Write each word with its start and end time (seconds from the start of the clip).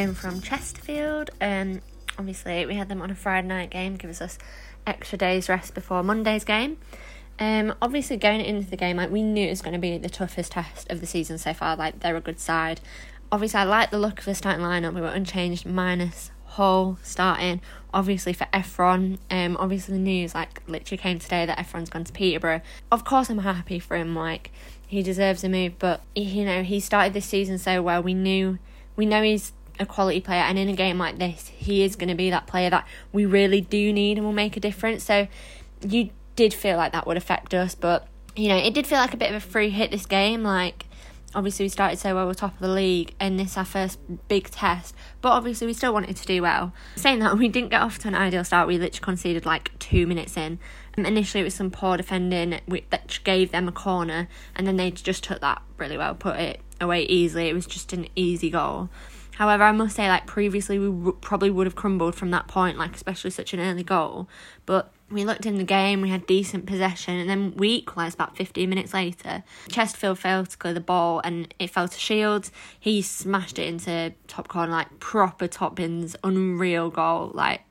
From 0.00 0.40
Chesterfield. 0.40 1.28
Um, 1.42 1.82
obviously, 2.18 2.64
we 2.64 2.74
had 2.74 2.88
them 2.88 3.02
on 3.02 3.10
a 3.10 3.14
Friday 3.14 3.46
night 3.46 3.68
game, 3.68 3.96
gives 3.96 4.22
us 4.22 4.38
extra 4.86 5.18
days 5.18 5.46
rest 5.50 5.74
before 5.74 6.02
Monday's 6.02 6.42
game. 6.42 6.78
Um, 7.38 7.74
obviously, 7.82 8.16
going 8.16 8.40
into 8.40 8.70
the 8.70 8.78
game, 8.78 8.96
like 8.96 9.10
we 9.10 9.22
knew 9.22 9.46
it 9.46 9.50
was 9.50 9.60
going 9.60 9.74
to 9.74 9.78
be 9.78 9.98
the 9.98 10.08
toughest 10.08 10.52
test 10.52 10.90
of 10.90 11.00
the 11.02 11.06
season 11.06 11.36
so 11.36 11.52
far. 11.52 11.76
Like 11.76 12.00
they're 12.00 12.16
a 12.16 12.20
good 12.20 12.40
side. 12.40 12.80
Obviously, 13.30 13.60
I 13.60 13.64
like 13.64 13.90
the 13.90 13.98
look 13.98 14.20
of 14.20 14.24
the 14.24 14.34
starting 14.34 14.64
lineup. 14.64 14.94
We 14.94 15.02
were 15.02 15.08
unchanged, 15.08 15.66
minus 15.66 16.30
Hull 16.44 16.98
starting. 17.02 17.60
Obviously 17.92 18.32
for 18.32 18.46
Ephron, 18.54 19.18
um, 19.30 19.56
obviously 19.58 19.94
the 19.94 20.00
news 20.00 20.34
like 20.34 20.62
literally 20.66 20.96
came 20.96 21.18
today 21.18 21.44
that 21.44 21.58
Ephron's 21.58 21.90
gone 21.90 22.04
to 22.04 22.12
Peterborough. 22.12 22.62
Of 22.90 23.04
course, 23.04 23.28
I'm 23.28 23.38
happy 23.38 23.78
for 23.78 23.98
him. 23.98 24.16
Like 24.16 24.50
he 24.86 25.02
deserves 25.02 25.44
a 25.44 25.50
move, 25.50 25.78
but 25.78 26.00
you 26.14 26.46
know 26.46 26.62
he 26.62 26.80
started 26.80 27.12
this 27.12 27.26
season 27.26 27.58
so 27.58 27.82
well. 27.82 28.02
We 28.02 28.14
knew, 28.14 28.58
we 28.96 29.04
know 29.04 29.22
he's 29.22 29.52
a 29.80 29.86
quality 29.86 30.20
player, 30.20 30.42
and 30.42 30.58
in 30.58 30.68
a 30.68 30.74
game 30.74 30.98
like 30.98 31.18
this, 31.18 31.50
he 31.56 31.82
is 31.82 31.96
going 31.96 32.08
to 32.08 32.14
be 32.14 32.30
that 32.30 32.46
player 32.46 32.70
that 32.70 32.86
we 33.12 33.24
really 33.24 33.60
do 33.60 33.92
need 33.92 34.18
and 34.18 34.26
will 34.26 34.32
make 34.32 34.56
a 34.56 34.60
difference. 34.60 35.02
So 35.02 35.26
you 35.86 36.10
did 36.36 36.54
feel 36.54 36.76
like 36.76 36.92
that 36.92 37.06
would 37.06 37.16
affect 37.16 37.54
us, 37.54 37.74
but 37.74 38.06
you 38.36 38.48
know, 38.48 38.56
it 38.56 38.74
did 38.74 38.86
feel 38.86 38.98
like 38.98 39.14
a 39.14 39.16
bit 39.16 39.30
of 39.30 39.36
a 39.36 39.40
free 39.40 39.70
hit 39.70 39.90
this 39.90 40.06
game. 40.06 40.42
Like, 40.42 40.86
obviously, 41.34 41.64
we 41.64 41.68
started 41.68 41.98
so 41.98 42.14
well, 42.14 42.26
we're 42.26 42.34
top 42.34 42.54
of 42.54 42.60
the 42.60 42.68
league, 42.68 43.14
and 43.18 43.38
this 43.38 43.56
our 43.56 43.64
first 43.64 43.98
big 44.28 44.50
test, 44.50 44.94
but 45.20 45.30
obviously, 45.30 45.66
we 45.66 45.72
still 45.72 45.92
wanted 45.92 46.16
to 46.16 46.26
do 46.26 46.42
well. 46.42 46.72
Saying 46.96 47.18
that, 47.20 47.36
we 47.38 47.48
didn't 47.48 47.70
get 47.70 47.82
off 47.82 47.98
to 48.00 48.08
an 48.08 48.14
ideal 48.14 48.44
start, 48.44 48.68
we 48.68 48.78
literally 48.78 49.04
conceded 49.04 49.46
like 49.46 49.76
two 49.78 50.06
minutes 50.06 50.36
in. 50.36 50.58
Um, 50.98 51.06
initially, 51.06 51.40
it 51.40 51.44
was 51.44 51.54
some 51.54 51.70
poor 51.70 51.96
defending 51.96 52.60
that 52.90 53.18
gave 53.24 53.50
them 53.50 53.68
a 53.68 53.72
corner, 53.72 54.28
and 54.54 54.66
then 54.66 54.76
they 54.76 54.90
just 54.90 55.24
took 55.24 55.40
that 55.40 55.62
really 55.78 55.96
well, 55.96 56.14
put 56.14 56.36
it 56.36 56.60
away 56.80 57.02
easily. 57.02 57.48
It 57.48 57.54
was 57.54 57.66
just 57.66 57.92
an 57.92 58.06
easy 58.14 58.50
goal. 58.50 58.88
However, 59.40 59.64
I 59.64 59.72
must 59.72 59.96
say, 59.96 60.06
like 60.06 60.26
previously, 60.26 60.78
we 60.78 60.88
w- 60.88 61.16
probably 61.18 61.48
would 61.48 61.66
have 61.66 61.74
crumbled 61.74 62.14
from 62.14 62.30
that 62.32 62.46
point, 62.46 62.76
like 62.76 62.94
especially 62.94 63.30
such 63.30 63.54
an 63.54 63.60
early 63.60 63.82
goal. 63.82 64.28
But 64.66 64.92
we 65.10 65.24
looked 65.24 65.46
in 65.46 65.56
the 65.56 65.64
game, 65.64 66.02
we 66.02 66.10
had 66.10 66.26
decent 66.26 66.66
possession, 66.66 67.14
and 67.14 67.30
then 67.30 67.54
we 67.56 67.70
equalised 67.70 68.16
about 68.16 68.36
15 68.36 68.68
minutes 68.68 68.92
later. 68.92 69.42
Chesterfield 69.70 70.18
failed 70.18 70.50
to 70.50 70.58
clear 70.58 70.74
the 70.74 70.80
ball 70.80 71.22
and 71.24 71.54
it 71.58 71.70
fell 71.70 71.88
to 71.88 71.98
Shields. 71.98 72.52
He 72.78 73.00
smashed 73.00 73.58
it 73.58 73.66
into 73.66 74.12
top 74.28 74.48
corner, 74.48 74.72
like 74.72 75.00
proper 75.00 75.48
top 75.48 75.76
bins, 75.76 76.16
unreal 76.22 76.90
goal. 76.90 77.30
Like, 77.32 77.62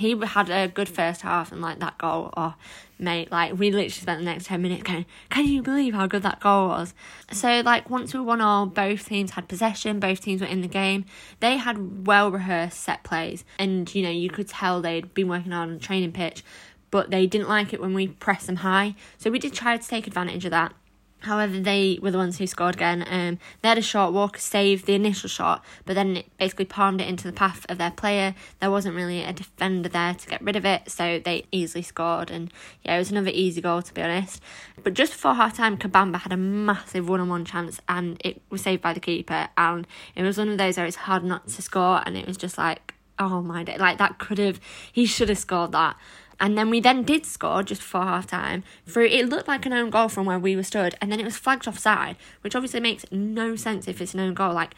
he 0.00 0.16
had 0.26 0.50
a 0.50 0.68
good 0.68 0.88
first 0.88 1.22
half 1.22 1.52
and 1.52 1.60
like 1.60 1.78
that 1.78 1.96
goal 1.98 2.32
oh 2.36 2.54
mate 2.98 3.30
like 3.30 3.58
we 3.58 3.70
literally 3.70 3.88
spent 3.88 4.18
the 4.18 4.24
next 4.24 4.46
10 4.46 4.60
minutes 4.60 4.82
going 4.82 5.06
can 5.30 5.46
you 5.46 5.62
believe 5.62 5.94
how 5.94 6.06
good 6.06 6.22
that 6.22 6.40
goal 6.40 6.68
was 6.68 6.94
so 7.32 7.60
like 7.60 7.88
once 7.88 8.12
we 8.12 8.20
won 8.20 8.40
all 8.40 8.66
both 8.66 9.06
teams 9.06 9.32
had 9.32 9.48
possession 9.48 10.00
both 10.00 10.20
teams 10.20 10.40
were 10.40 10.46
in 10.46 10.60
the 10.60 10.68
game 10.68 11.04
they 11.40 11.56
had 11.56 12.06
well 12.06 12.30
rehearsed 12.30 12.80
set 12.80 13.02
plays 13.02 13.44
and 13.58 13.94
you 13.94 14.02
know 14.02 14.10
you 14.10 14.28
could 14.28 14.48
tell 14.48 14.80
they'd 14.80 15.14
been 15.14 15.28
working 15.28 15.52
on 15.52 15.70
a 15.70 15.78
training 15.78 16.12
pitch 16.12 16.42
but 16.90 17.10
they 17.10 17.26
didn't 17.26 17.48
like 17.48 17.72
it 17.72 17.80
when 17.80 17.94
we 17.94 18.08
pressed 18.08 18.46
them 18.46 18.56
high. 18.56 18.94
So 19.18 19.30
we 19.30 19.38
did 19.38 19.52
try 19.52 19.76
to 19.76 19.88
take 19.88 20.06
advantage 20.06 20.44
of 20.44 20.50
that. 20.50 20.74
However, 21.20 21.60
they 21.60 21.98
were 22.00 22.10
the 22.10 22.18
ones 22.18 22.38
who 22.38 22.46
scored 22.46 22.76
again. 22.76 23.04
Um, 23.08 23.38
they 23.60 23.68
had 23.68 23.78
a 23.78 23.82
short 23.82 24.12
walk, 24.12 24.38
saved 24.38 24.86
the 24.86 24.94
initial 24.94 25.28
shot, 25.28 25.64
but 25.84 25.94
then 25.94 26.18
it 26.18 26.38
basically 26.38 26.64
palmed 26.64 27.00
it 27.00 27.08
into 27.08 27.26
the 27.26 27.32
path 27.32 27.66
of 27.68 27.78
their 27.78 27.90
player. 27.90 28.34
There 28.60 28.70
wasn't 28.70 28.96
really 28.96 29.22
a 29.22 29.32
defender 29.32 29.88
there 29.88 30.14
to 30.14 30.28
get 30.28 30.40
rid 30.40 30.56
of 30.56 30.64
it, 30.64 30.90
so 30.90 31.18
they 31.18 31.44
easily 31.52 31.82
scored. 31.82 32.30
And 32.30 32.50
yeah, 32.84 32.96
it 32.96 32.98
was 32.98 33.10
another 33.10 33.30
easy 33.32 33.60
goal 33.60 33.82
to 33.82 33.94
be 33.94 34.02
honest. 34.02 34.40
But 34.82 34.94
just 34.94 35.12
before 35.12 35.34
half 35.34 35.56
time, 35.56 35.76
Kabamba 35.76 36.20
had 36.20 36.32
a 36.32 36.36
massive 36.38 37.08
one 37.08 37.20
on 37.20 37.28
one 37.28 37.44
chance 37.44 37.80
and 37.88 38.20
it 38.24 38.40
was 38.48 38.62
saved 38.62 38.82
by 38.82 38.94
the 38.94 39.00
keeper. 39.00 39.48
And 39.58 39.86
it 40.14 40.22
was 40.22 40.38
one 40.38 40.48
of 40.48 40.58
those 40.58 40.76
where 40.76 40.86
it's 40.86 40.96
hard 40.96 41.22
not 41.22 41.48
to 41.48 41.62
score, 41.62 42.02
and 42.06 42.16
it 42.16 42.26
was 42.26 42.36
just 42.36 42.56
like, 42.56 42.94
oh 43.18 43.42
my 43.42 43.62
day, 43.62 43.76
like 43.78 43.98
that 43.98 44.18
could 44.18 44.38
have, 44.38 44.58
he 44.90 45.04
should 45.04 45.28
have 45.28 45.38
scored 45.38 45.72
that. 45.72 45.96
And 46.40 46.56
then 46.56 46.70
we 46.70 46.80
then 46.80 47.02
did 47.02 47.26
score 47.26 47.62
just 47.62 47.82
before 47.82 48.02
half 48.02 48.26
time. 48.26 48.64
For 48.86 49.02
it 49.02 49.28
looked 49.28 49.46
like 49.46 49.66
an 49.66 49.74
own 49.74 49.90
goal 49.90 50.08
from 50.08 50.24
where 50.24 50.38
we 50.38 50.56
were 50.56 50.62
stood, 50.62 50.96
and 51.00 51.12
then 51.12 51.20
it 51.20 51.24
was 51.24 51.36
flagged 51.36 51.68
offside, 51.68 52.16
which 52.40 52.56
obviously 52.56 52.80
makes 52.80 53.04
no 53.12 53.56
sense 53.56 53.86
if 53.86 54.00
it's 54.00 54.14
an 54.14 54.20
own 54.20 54.34
goal. 54.34 54.54
Like 54.54 54.74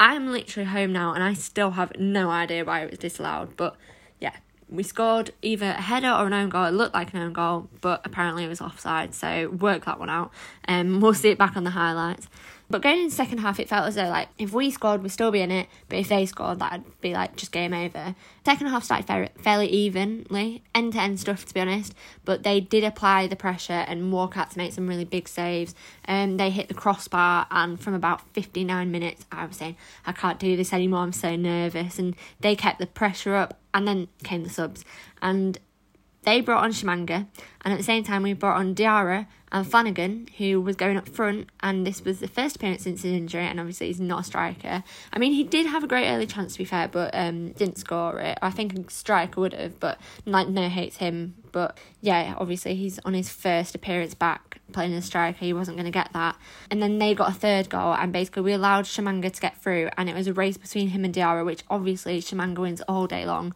I'm 0.00 0.30
literally 0.30 0.68
home 0.68 0.92
now 0.92 1.14
and 1.14 1.22
I 1.22 1.34
still 1.34 1.72
have 1.72 1.92
no 1.98 2.30
idea 2.30 2.64
why 2.64 2.82
it 2.82 2.90
was 2.90 2.98
disallowed. 2.98 3.56
But 3.56 3.76
yeah, 4.20 4.34
we 4.68 4.82
scored 4.82 5.30
either 5.40 5.66
a 5.66 5.80
header 5.80 6.10
or 6.10 6.26
an 6.26 6.32
own 6.32 6.48
goal. 6.48 6.64
It 6.64 6.72
looked 6.72 6.94
like 6.94 7.14
an 7.14 7.20
own 7.20 7.32
goal, 7.32 7.68
but 7.80 8.00
apparently 8.04 8.44
it 8.44 8.48
was 8.48 8.60
offside. 8.60 9.14
So 9.14 9.50
work 9.50 9.84
that 9.84 9.98
one 9.98 10.10
out. 10.10 10.32
Um, 10.66 11.00
we'll 11.00 11.14
see 11.14 11.30
it 11.30 11.38
back 11.38 11.56
on 11.56 11.64
the 11.64 11.70
highlights. 11.70 12.28
But 12.74 12.82
going 12.82 12.98
in 12.98 13.04
the 13.04 13.12
second 13.12 13.38
half, 13.38 13.60
it 13.60 13.68
felt 13.68 13.86
as 13.86 13.94
though 13.94 14.08
like 14.08 14.30
if 14.36 14.52
we 14.52 14.68
scored, 14.72 15.00
we'd 15.00 15.10
still 15.10 15.30
be 15.30 15.40
in 15.40 15.52
it. 15.52 15.68
But 15.88 16.00
if 16.00 16.08
they 16.08 16.26
scored, 16.26 16.58
that'd 16.58 16.82
be 17.00 17.12
like 17.12 17.36
just 17.36 17.52
game 17.52 17.72
over. 17.72 18.16
Second 18.44 18.66
half 18.66 18.82
started 18.82 19.30
fairly 19.38 19.68
evenly, 19.68 20.64
end 20.74 20.94
to 20.94 21.00
end 21.00 21.20
stuff 21.20 21.46
to 21.46 21.54
be 21.54 21.60
honest. 21.60 21.94
But 22.24 22.42
they 22.42 22.58
did 22.58 22.82
apply 22.82 23.28
the 23.28 23.36
pressure, 23.36 23.84
and 23.86 24.10
Walcott 24.10 24.50
to 24.50 24.58
make 24.58 24.72
some 24.72 24.88
really 24.88 25.04
big 25.04 25.28
saves. 25.28 25.72
Um, 26.08 26.36
they 26.36 26.50
hit 26.50 26.66
the 26.66 26.74
crossbar, 26.74 27.46
and 27.52 27.80
from 27.80 27.94
about 27.94 28.22
fifty 28.32 28.64
nine 28.64 28.90
minutes, 28.90 29.24
I 29.30 29.46
was 29.46 29.58
saying 29.58 29.76
I 30.04 30.10
can't 30.10 30.40
do 30.40 30.56
this 30.56 30.72
anymore. 30.72 31.04
I'm 31.04 31.12
so 31.12 31.36
nervous, 31.36 32.00
and 32.00 32.16
they 32.40 32.56
kept 32.56 32.80
the 32.80 32.88
pressure 32.88 33.36
up. 33.36 33.60
And 33.72 33.86
then 33.86 34.08
came 34.24 34.42
the 34.42 34.50
subs, 34.50 34.84
and 35.22 35.58
they 36.24 36.40
brought 36.40 36.64
on 36.64 36.72
Tshimanga, 36.72 37.26
and 37.64 37.72
at 37.72 37.76
the 37.76 37.84
same 37.84 38.04
time, 38.04 38.22
we 38.22 38.32
brought 38.32 38.58
on 38.58 38.74
Diarra 38.74 39.26
and 39.52 39.66
Flanagan, 39.66 40.28
who 40.38 40.60
was 40.60 40.74
going 40.74 40.96
up 40.96 41.08
front, 41.08 41.48
and 41.60 41.86
this 41.86 42.04
was 42.04 42.18
the 42.18 42.26
first 42.26 42.56
appearance 42.56 42.82
since 42.82 43.02
his 43.02 43.12
injury, 43.12 43.44
and 43.44 43.60
obviously 43.60 43.86
he's 43.86 44.00
not 44.00 44.20
a 44.20 44.24
striker. 44.24 44.82
I 45.12 45.18
mean, 45.18 45.32
he 45.32 45.44
did 45.44 45.66
have 45.66 45.84
a 45.84 45.86
great 45.86 46.08
early 46.08 46.26
chance, 46.26 46.54
to 46.54 46.58
be 46.58 46.64
fair, 46.64 46.88
but 46.88 47.10
um, 47.14 47.52
didn't 47.52 47.78
score 47.78 48.18
it. 48.18 48.36
I 48.42 48.50
think 48.50 48.76
a 48.76 48.90
striker 48.90 49.40
would 49.40 49.52
have, 49.52 49.78
but 49.78 50.00
like 50.26 50.48
no 50.48 50.68
hates 50.68 50.96
him. 50.96 51.36
But 51.52 51.78
yeah, 52.00 52.34
obviously 52.36 52.74
he's 52.74 52.98
on 53.04 53.14
his 53.14 53.28
first 53.28 53.76
appearance 53.76 54.14
back 54.14 54.60
playing 54.72 54.92
as 54.92 55.04
a 55.04 55.06
striker. 55.06 55.38
He 55.38 55.52
wasn't 55.52 55.76
going 55.76 55.84
to 55.84 55.92
get 55.92 56.12
that, 56.14 56.36
and 56.70 56.82
then 56.82 56.98
they 56.98 57.14
got 57.14 57.30
a 57.30 57.34
third 57.34 57.70
goal, 57.70 57.94
and 57.94 58.12
basically 58.12 58.42
we 58.42 58.52
allowed 58.52 58.86
Tshimanga 58.86 59.32
to 59.32 59.40
get 59.40 59.62
through, 59.62 59.88
and 59.96 60.10
it 60.10 60.16
was 60.16 60.26
a 60.26 60.32
race 60.32 60.56
between 60.56 60.88
him 60.88 61.04
and 61.04 61.14
Diarra, 61.14 61.44
which 61.44 61.62
obviously 61.70 62.20
Tshimanga 62.20 62.58
wins 62.58 62.80
all 62.88 63.06
day 63.06 63.24
long 63.24 63.54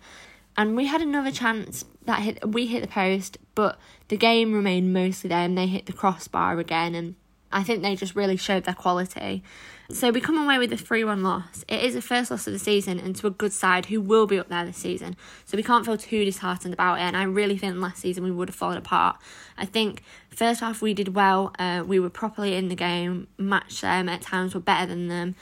and 0.58 0.76
we 0.76 0.86
had 0.86 1.00
another 1.00 1.30
chance 1.30 1.86
that 2.04 2.20
hit 2.20 2.46
we 2.46 2.66
hit 2.66 2.82
the 2.82 2.88
post 2.88 3.38
but 3.54 3.78
the 4.08 4.16
game 4.16 4.52
remained 4.52 4.92
mostly 4.92 5.28
there 5.28 5.38
and 5.44 5.56
they 5.56 5.66
hit 5.66 5.86
the 5.86 5.92
crossbar 5.92 6.58
again 6.58 6.94
and 6.94 7.14
I 7.50 7.62
think 7.62 7.82
they 7.82 7.96
just 7.96 8.14
really 8.14 8.36
showed 8.36 8.64
their 8.64 8.74
quality. 8.74 9.42
So 9.90 10.10
we 10.10 10.20
come 10.20 10.36
away 10.36 10.58
with 10.58 10.70
a 10.70 10.76
3 10.76 11.02
1 11.04 11.22
loss. 11.22 11.64
It 11.66 11.82
is 11.82 11.94
the 11.94 12.02
first 12.02 12.30
loss 12.30 12.46
of 12.46 12.52
the 12.52 12.58
season 12.58 13.00
and 13.00 13.16
to 13.16 13.26
a 13.26 13.30
good 13.30 13.54
side 13.54 13.86
who 13.86 14.02
will 14.02 14.26
be 14.26 14.38
up 14.38 14.48
there 14.48 14.66
this 14.66 14.76
season. 14.76 15.16
So 15.46 15.56
we 15.56 15.62
can't 15.62 15.86
feel 15.86 15.96
too 15.96 16.26
disheartened 16.26 16.74
about 16.74 16.98
it. 16.98 17.02
And 17.02 17.16
I 17.16 17.22
really 17.22 17.56
think 17.56 17.76
last 17.76 18.02
season 18.02 18.22
we 18.22 18.30
would 18.30 18.50
have 18.50 18.54
fallen 18.54 18.76
apart. 18.76 19.16
I 19.56 19.64
think 19.64 20.02
first 20.28 20.60
half 20.60 20.82
we 20.82 20.92
did 20.92 21.14
well. 21.14 21.54
Uh, 21.58 21.84
we 21.86 21.98
were 21.98 22.10
properly 22.10 22.54
in 22.54 22.68
the 22.68 22.74
game, 22.74 23.28
matched 23.38 23.80
them, 23.80 24.10
at 24.10 24.20
times 24.20 24.54
were 24.54 24.60
better 24.60 24.86
than 24.86 25.08
them. 25.08 25.34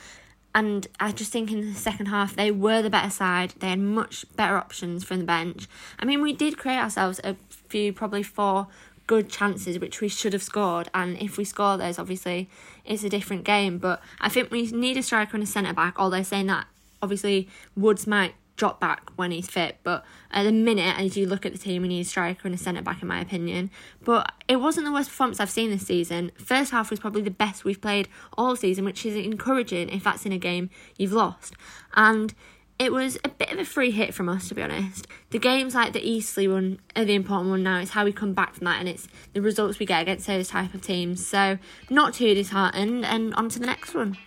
And 0.57 0.87
I 0.99 1.11
just 1.11 1.31
think 1.31 1.51
in 1.51 1.61
the 1.61 1.75
second 1.75 2.07
half, 2.07 2.35
they 2.35 2.49
were 2.49 2.81
the 2.81 2.89
better 2.89 3.11
side. 3.11 3.53
They 3.59 3.69
had 3.69 3.79
much 3.79 4.25
better 4.35 4.57
options 4.57 5.03
from 5.03 5.19
the 5.19 5.23
bench. 5.23 5.67
I 5.99 6.05
mean, 6.05 6.19
we 6.19 6.33
did 6.33 6.57
create 6.57 6.79
ourselves 6.79 7.21
a 7.23 7.35
few, 7.67 7.93
probably 7.93 8.23
four 8.23 8.65
good 9.05 9.29
chances 9.29 9.77
which 9.77 10.01
we 10.01 10.07
should 10.07 10.33
have 10.33 10.41
scored. 10.41 10.89
And 10.95 11.15
if 11.21 11.37
we 11.37 11.43
score 11.43 11.77
those, 11.77 11.99
obviously, 11.99 12.49
it's 12.85 13.03
a 13.03 13.09
different 13.09 13.43
game. 13.43 13.77
But 13.77 14.01
I 14.19 14.29
think 14.29 14.49
we 14.49 14.71
need 14.71 14.97
a 14.97 15.03
striker 15.03 15.37
and 15.37 15.43
a 15.43 15.45
centre 15.45 15.73
back, 15.73 15.93
although 15.99 16.23
saying 16.23 16.47
that, 16.47 16.65
obviously, 17.03 17.47
Woods 17.75 18.07
might 18.07 18.33
drop 18.57 18.81
back 18.81 19.09
when 19.15 19.31
he's 19.31 19.47
fit. 19.47 19.77
But 19.83 20.03
at 20.31 20.43
the 20.43 20.51
minute, 20.51 20.99
as 20.99 21.15
you 21.15 21.25
look 21.25 21.45
at 21.45 21.53
the 21.53 21.57
team, 21.57 21.83
we 21.83 21.87
need 21.87 22.01
a 22.01 22.05
striker 22.05 22.41
and 22.43 22.53
a 22.53 22.57
centre 22.57 22.81
back, 22.81 23.01
in 23.01 23.07
my 23.07 23.21
opinion. 23.21 23.71
But 24.03 24.33
it 24.47 24.57
wasn't 24.57 24.85
the 24.85 24.91
worst 24.91 25.09
performance 25.09 25.39
I've 25.39 25.49
seen 25.49 25.69
this 25.69 25.85
season. 25.85 26.31
First 26.37 26.71
half 26.71 26.89
was 26.89 26.99
probably 26.99 27.21
the 27.21 27.31
best 27.31 27.63
we've 27.63 27.79
played 27.79 28.09
all 28.37 28.55
season, 28.55 28.83
which 28.83 29.05
is 29.05 29.15
encouraging 29.15 29.89
if 29.89 30.03
that's 30.03 30.25
in 30.25 30.33
a 30.33 30.37
game 30.37 30.69
you've 30.97 31.13
lost. 31.13 31.55
And 31.95 32.33
it 32.79 32.91
was 32.91 33.17
a 33.23 33.29
bit 33.29 33.51
of 33.51 33.57
a 33.57 33.65
free 33.65 33.91
hit 33.91 34.13
from 34.13 34.29
us, 34.29 34.49
to 34.49 34.55
be 34.55 34.61
honest. 34.61 35.07
The 35.31 35.39
games 35.39 35.73
like 35.73 35.93
the 35.93 36.07
Eastleigh 36.07 36.47
one 36.47 36.79
are 36.95 37.05
the 37.05 37.15
important 37.15 37.49
one 37.49 37.63
now. 37.63 37.79
It's 37.79 37.91
how 37.91 38.05
we 38.05 38.11
come 38.11 38.33
back 38.33 38.55
from 38.55 38.65
that, 38.65 38.79
and 38.79 38.87
it's 38.87 39.07
the 39.33 39.41
results 39.41 39.79
we 39.79 39.85
get 39.85 40.01
against 40.01 40.27
those 40.27 40.49
type 40.49 40.73
of 40.73 40.81
teams. 40.81 41.25
So, 41.25 41.57
not 41.89 42.13
too 42.13 42.33
disheartened, 42.35 43.03
and 43.03 43.33
on 43.33 43.49
to 43.49 43.59
the 43.59 43.65
next 43.65 43.95
one. 43.95 44.17